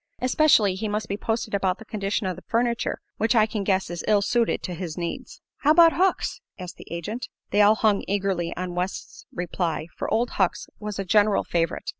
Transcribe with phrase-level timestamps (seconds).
[0.19, 3.87] Especially he must be posted about the condition of the furniture, which I can guess
[3.91, 7.27] is ill suited to his needs." "How 'bout Hucks?" asked the agent.
[7.51, 11.87] They all hung eagerly on West's reply, for Old Hucks was a general favorite.